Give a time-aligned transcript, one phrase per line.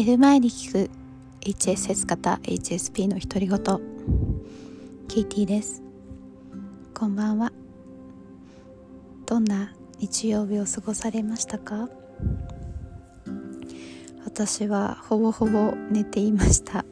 [0.00, 0.90] 寝る前に聞く
[1.42, 3.58] HSS 型 HSP の独り言。
[5.08, 5.82] ケイティです。
[6.94, 7.52] こんばんは。
[9.26, 11.90] どんな日曜日を過ごされましたか？
[14.24, 16.86] 私はほぼほぼ寝ていました。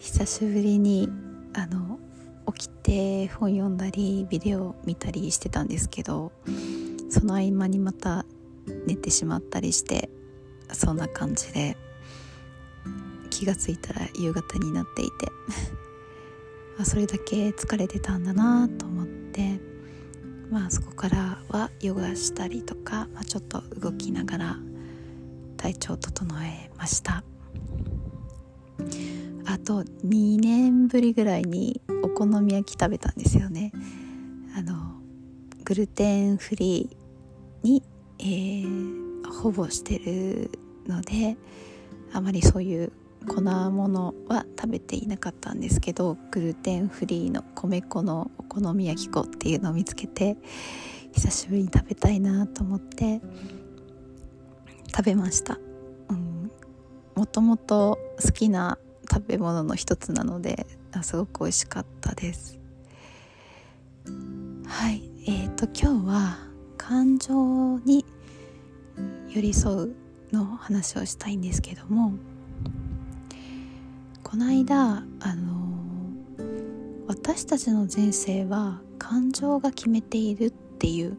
[0.00, 1.08] 久しぶりに
[1.54, 2.00] あの
[2.56, 6.32] 起きて本読んだりビデオ見たりしてたんですけど
[7.08, 8.26] その合間にまた
[8.88, 10.10] 寝てしまったりして
[10.72, 11.76] そんな感じで。
[13.42, 15.26] 気が付いたら夕方になっていて。
[16.78, 19.60] あそれだけ疲れてたんだなと思って。
[20.48, 24.58] まあそこからはヨガしたりとか、まあ、ちょっと動きながら
[25.56, 27.24] 体調を整えました。
[29.46, 33.72] あと2年ぶりぐらいにお好み焼き食べたんですよね。
[34.56, 35.00] あの
[35.64, 37.82] グルテンフリーに、
[38.20, 40.50] えー、ほぼしてる
[40.86, 41.36] ので
[42.12, 42.92] あまりそういう
[43.22, 50.36] 粉物は食べていなかったんですけどグルテンフリーの米粉のお好み焼き粉っていうのを見つけて
[51.12, 53.20] 久しぶりに食べたいなと思って
[54.94, 55.58] 食べました、
[56.08, 56.50] うん、
[57.14, 58.78] もともと好きな
[59.10, 60.66] 食べ物の一つなので
[61.02, 62.58] すごく美味しかったです。
[64.66, 65.02] はい。
[65.26, 66.38] えーと今日は
[66.76, 68.04] 感情に
[69.28, 69.96] 寄り添う
[70.32, 72.12] の話をしたいんですけども
[74.32, 75.76] この間あの
[77.06, 81.18] 私たちの人生は感情が決めているっていう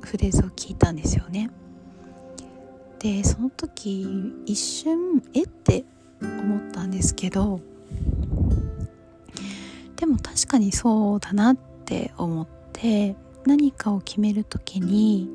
[0.00, 1.50] フレーズを聞いたんですよね。
[2.98, 4.06] でその時
[4.46, 5.84] 一瞬えって
[6.22, 7.60] 思ったんですけど
[9.96, 15.28] でも確かにそうだなって思って何かを決める時に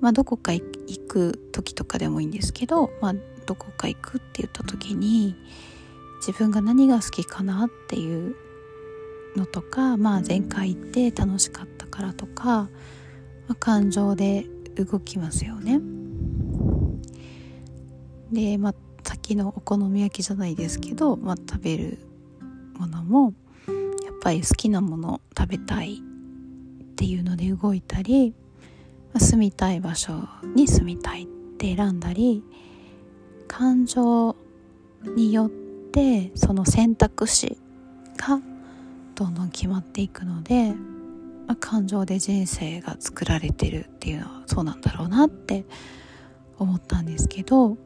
[0.00, 0.62] まあどこか行
[1.06, 3.14] く時とかでもいいんですけど、まあ、
[3.48, 5.34] どこか行くって言った時に
[6.18, 8.36] 自分が何が好きかなっていう
[9.36, 12.68] のとか、まあ、前回行って楽しかったからとか、ま
[13.48, 14.44] あ、感情で
[14.76, 15.80] 動きますよね。
[18.30, 21.98] で、まあ、さっきのお好み焼きじゃないですけど、まあ、食べる
[22.78, 23.32] ものも
[24.04, 28.34] やっぱり好きなもの食べたいっていうので動いたり、
[29.14, 31.26] まあ、住みたい場所に住みたいっ
[31.56, 32.44] て選んだり
[33.48, 34.36] 感情
[35.16, 37.58] によってその選択肢
[38.16, 38.40] が
[39.14, 40.72] どんどん決まっていくので、
[41.46, 45.64] まあ、感情で人生が作られてるっていうのはそうなんだろうなって
[46.58, 47.76] 思ったんですけど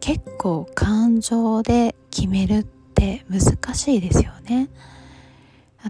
[0.00, 4.70] 結構感情で決めるって難しいですよね。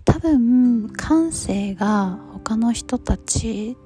[0.04, 3.76] 多分感性が他の人たち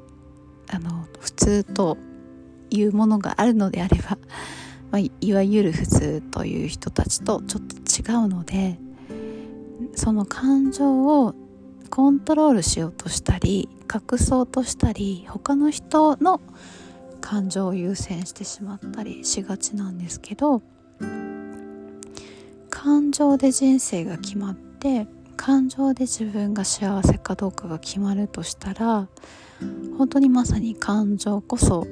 [0.69, 1.97] あの普通と
[2.71, 4.19] いうものがあるのであれば、
[4.91, 7.77] まあ、いわゆる普通という人たちとちょっと
[8.13, 8.79] 違うので
[9.95, 11.35] その感情を
[11.91, 16.41] コントロールしようとしたり隠そうとしたり他の人の
[17.21, 20.63] 感情を優先してしまったりしがちなんですけど
[22.71, 29.09] 感情で人生が決まって感情で自分が幸せかどうかが決まるとしたら
[29.99, 31.87] 本当にまさに感情こそ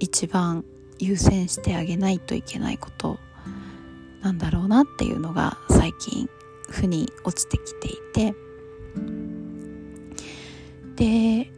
[0.00, 0.64] 一番
[0.98, 3.18] 優先してあげないといけないこと
[4.22, 6.28] なんだろうなっていうのが最近
[6.70, 8.34] 腑に落ちてきていて。
[10.96, 11.04] で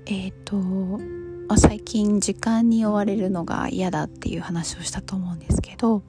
[0.07, 6.03] えっ、ー、と、まあ、最近時間に追われるのが嫌だっていう話をしたと思うんですけど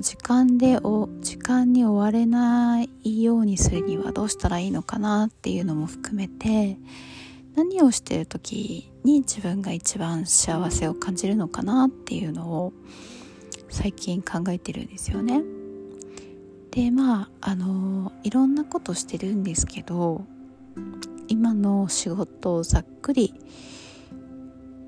[0.00, 6.78] 時間でお時間に追われないようにするにはどうしたらいいのかなっていうのも含めて
[7.54, 12.72] 何をしてる時に自分が一番幸せを感じるのかなっていうのを
[13.68, 15.42] 最近考えてるんですよね。
[16.70, 20.24] でまああのいろんなことしてるんですけど
[21.28, 23.34] 今の仕事をざっくり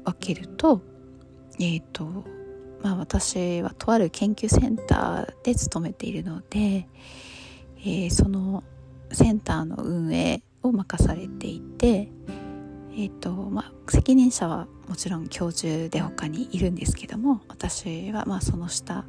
[0.04, 0.80] 分けると
[1.58, 2.24] えっ、ー、と
[2.82, 6.88] まあ私はとある研究センターで勤めているので、
[7.78, 8.64] えー、その
[9.12, 12.08] センターの運営を任されていて
[12.96, 19.04] えーとまあ、責任者はもちろん教授で他にいるんですけども私はまあその下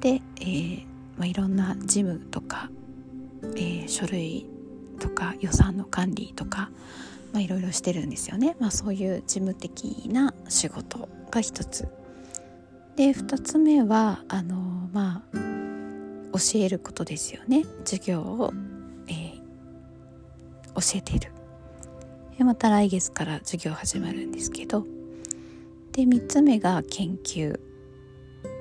[0.00, 0.84] で、えー
[1.16, 2.70] まあ、いろんな事務とか、
[3.56, 4.46] えー、書類
[4.98, 6.70] とか予算の管理とか、
[7.32, 11.88] まあ、いろいろしてるんですよね、まあ、そういう事務的な仕事が一つ。
[12.96, 14.56] で二つ目はあの
[14.92, 15.36] まあ
[16.32, 17.64] 教えることですよね。
[17.84, 18.52] 授業を、
[19.08, 21.32] えー、教えている。
[22.40, 24.86] でまた来月から授業始まるんですけど
[25.92, 27.60] で3つ目が研究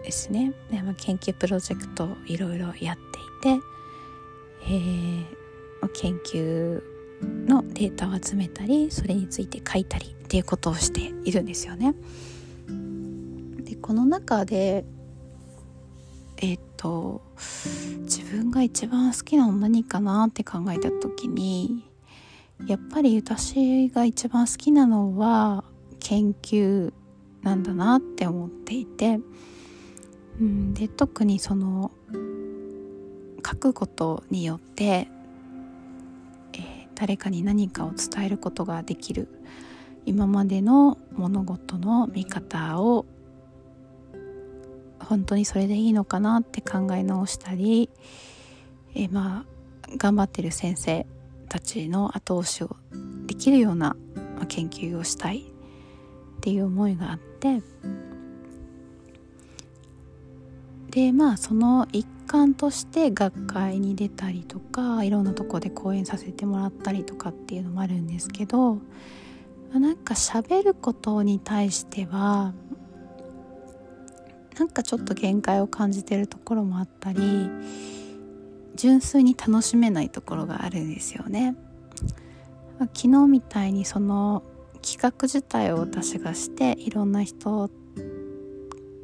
[0.04, 2.98] ですねで、まあ、研究プロジェクトをいろいろやっ
[3.42, 3.66] ていて、
[4.64, 6.84] えー、研究
[7.48, 11.96] のデータを集めたりそれについて書いたりっていうことをしているんですよね。
[13.64, 14.84] でこの中で
[16.42, 17.22] えっ、と
[18.04, 21.89] 自分が一番好きなの何かなって考えた時に
[22.68, 25.64] やっぱり私が一番好きなのは
[26.00, 26.94] 研究
[27.42, 29.20] なんだなって思っていて、
[30.40, 31.92] うん、で特にその
[33.46, 34.84] 書くことによって、
[36.54, 36.60] えー、
[36.96, 39.28] 誰かに何かを伝えることができる
[40.06, 43.06] 今までの物事の見方を
[45.00, 47.90] 本当にそれでいいのかなって考え直したり、
[48.96, 51.06] えー、まあ頑張ってる先生
[51.50, 52.76] たちの後押しを
[53.26, 53.96] できるような
[54.48, 57.62] 研究をしたいっていう思いがあって
[60.92, 68.80] でまあその一環として学会に出たりとかいろんなとこで講演させてもらったりとかっていうのもあるんですけど、
[69.74, 72.54] ま、なんか喋ることに対しては
[74.58, 77.50] なんかちょっと限界を感じてるところもあったり
[78.80, 81.58] 純粋に楽しめないところがあるんですよね。
[82.80, 84.42] 昨日みたいにその
[84.82, 87.70] 企画自体を私がしていろんな人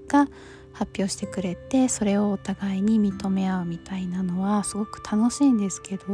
[0.08, 0.28] が
[0.72, 6.06] 発表してくれてそれをお互いに認め合うみたいなのはすごく楽しいんですけど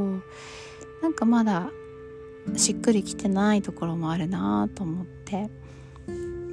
[1.04, 1.70] なんかまだ
[2.56, 5.52] しっくりきてないところもあるなと思って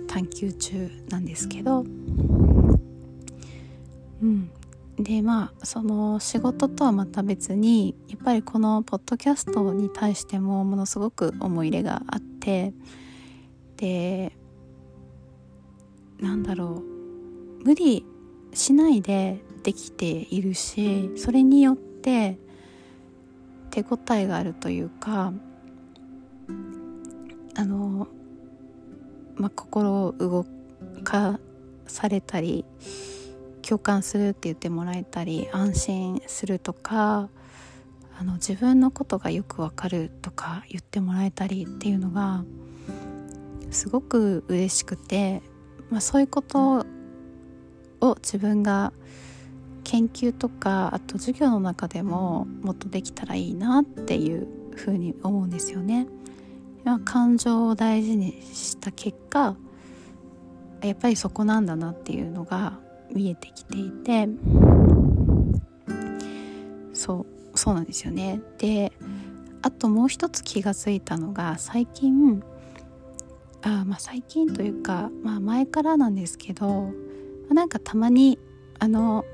[0.09, 1.87] 探求中なんですけど
[4.23, 4.51] うん
[4.99, 12.73] でまあその仕事とはまた別にやっぱりこのポッドキャストに対してもものすごく思い入れがあって
[13.77, 14.33] で
[16.19, 18.05] なんだろう無理
[18.53, 22.39] しないでできているしそれによって
[23.71, 25.33] 手応えがあるというか
[27.55, 28.09] あの、
[29.37, 30.47] まあ、心を動
[31.05, 31.39] か
[31.87, 32.65] されたり
[33.69, 37.29] 共感するって言ってもらえたり安心するとか
[38.19, 42.45] あの自分のことがよくわかるとか言ってもらえたりっていうのが
[43.71, 45.43] すごく嬉しくて、
[45.91, 46.87] まあ、そういうこと
[48.01, 48.95] を自分が
[49.85, 56.07] 研究とかあと授業の中でももっとできたらいいなっていうふうに思うんですよね。
[57.05, 59.57] 感情を大事にした結果
[60.81, 62.81] やっぱりそこなんだなっていうのが
[63.15, 64.29] 見えてきていて
[66.93, 68.93] そうそうなんですよねで
[69.63, 72.43] あともう一つ気が付いたのが最近
[73.63, 76.93] あまあ最近というか、まあ、前からなんですけど、
[77.49, 78.39] ま、なんかたまに
[78.79, 79.25] あの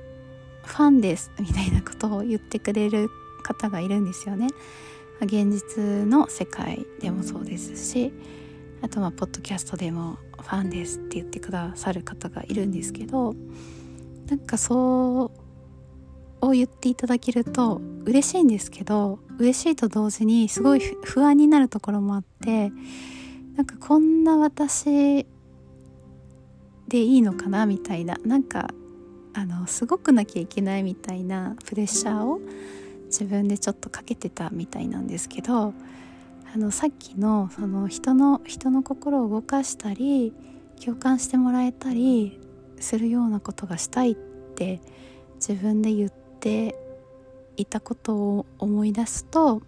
[0.64, 3.10] ファンですみたいなことを言ってくれる
[3.42, 4.48] 方がいるんですよね。
[5.20, 8.12] 現実の世界でもそうですし
[8.82, 13.34] あとはポッドキャストでもファンですって言ってくださる方がいるんですけど
[14.28, 15.32] なんかそ
[16.40, 22.70] うを言っていただけると嬉しいんですけど嬉しいと同時にすごい不安になるところもあって
[23.56, 25.26] なんかこんな私
[26.88, 28.68] でいいのかなみたいななんか
[29.32, 32.40] あのすごくなきゃいけないみたいなプレッシャーを
[33.06, 35.72] 自分でちょっとかけてたみたいなんですけど
[36.54, 40.32] あのさっきのその人の人の心を動かしたり
[40.80, 42.38] 共感してもらえたり
[42.78, 44.80] するようなことがしたいって
[45.36, 46.76] 自分で言って
[47.56, 49.62] いたことを思い出すと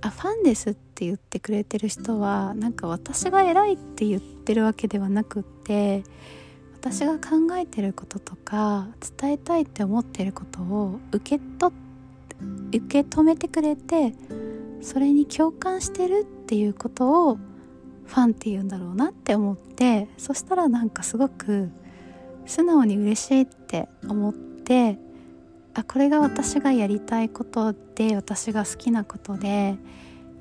[0.00, 6.02] あファンですって言ってくれてる人はなんか私が偉いって言ってるわけではなくって
[6.74, 11.72] 私が考えてることとか伝えたいって思ってることを受け取
[12.72, 14.14] 受け止めてくれて
[14.80, 21.70] それに共感してるっていうことをファンって言うんだろうなって思ってそしたらなんかすごく
[22.46, 24.98] 素直に嬉しいって思って
[25.74, 29.76] あこれが私がやりたいことで私が好きなことで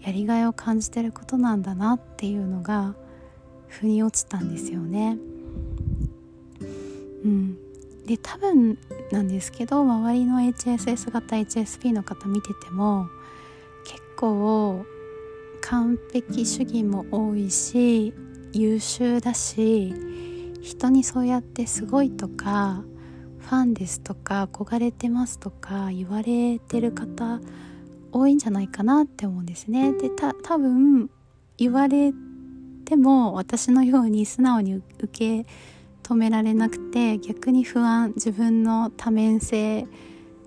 [0.02, 2.96] やりがいを感じてることなんだなっていうのが
[3.68, 5.18] 腑に落ちたんですよね。
[7.26, 7.58] うん、
[8.06, 8.78] で多分
[9.12, 13.10] なんですけど周りの HSS 型 HSP の方見てても
[14.18, 14.86] 構
[15.62, 18.14] 完璧主義も多いし
[18.52, 19.94] 優秀だし
[20.62, 22.84] 人にそうやってすごいとか
[23.40, 27.40] ファンですとか憧れてますとか言われてる方
[28.12, 29.94] 多いんじゃないかなって思うんですね。
[29.94, 31.10] で多分
[31.58, 32.12] 言われ
[32.84, 35.46] ても私のように素直に受け
[36.04, 39.88] 止められなくて逆に不安自分の多面性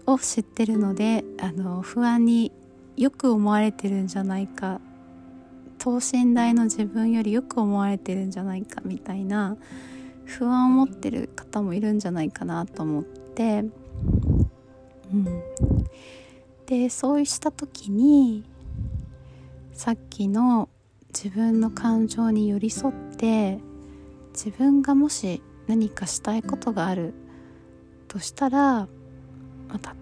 [0.06, 2.52] を知ってるのであの不安に
[2.96, 4.80] よく思われてるんじゃないか。
[5.80, 9.56] 等身大の自分よりよく思われてるんじゃないかみたいな
[10.26, 13.64] 不安を持ってる方もいるんじゃないかなと思って、
[15.10, 15.42] うん、
[16.66, 18.44] でそうした時に
[19.72, 20.68] さっきの
[21.14, 23.58] 自分の感情に寄り添って
[24.32, 27.14] 自分がもし何かしたいことがある
[28.06, 28.88] としたら、
[29.68, 29.94] また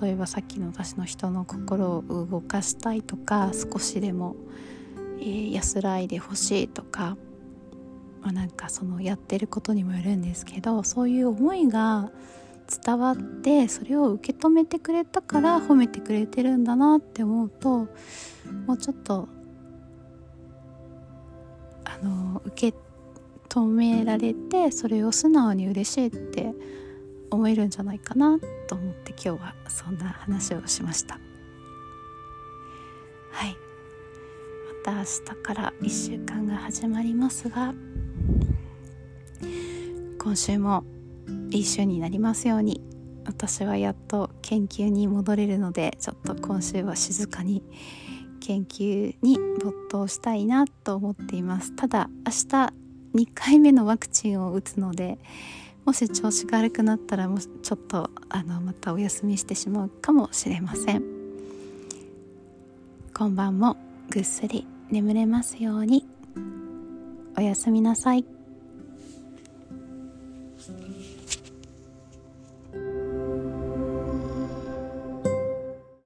[0.00, 4.36] 例えばさっきの私の人の心を動かしたいとか少しでも
[5.18, 7.16] えー、安らいでほしいとか、
[8.22, 12.10] まあ、なんかそのやってることにもよるんですけどそういう思いが
[12.84, 17.88] 伝わってそれを受け止めてくれたから褒めてくれてるんだなって思うと
[18.66, 19.28] もうちょっと
[21.84, 22.78] あの受け
[23.48, 26.52] 止められてそれを素直に嬉しいって
[27.30, 31.18] 思えるんじゃないかなと思って今日はそんな話をしました。
[33.36, 33.56] はい
[34.84, 37.74] また明日から1週間が始まりますが
[40.18, 40.84] 今週も
[41.50, 42.80] いい週になりますように
[43.26, 47.62] 私はやっと研究に戻れるのでちょっと今週は静かに
[48.40, 52.72] 研究に没頭したいなと思っていますただ明日
[53.14, 55.18] 2回目のワクチンを打つので
[55.86, 61.02] もし調子が悪くなったらもちょっとあのまたお休みしてしまうかもしれません
[63.14, 63.76] 今晩も
[64.10, 66.04] ぐっすり眠れますように
[67.38, 68.35] おやすみなさい。